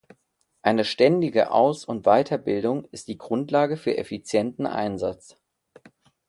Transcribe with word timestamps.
Eine 0.63 0.83
ständige 0.83 1.51
Aus- 1.51 1.85
und 1.85 2.05
Weiterbildung 2.07 2.85
ist 2.85 3.07
die 3.07 3.19
Grundlage 3.19 3.77
für 3.77 3.97
effizienten 3.99 4.65
Einsatz. 4.65 5.37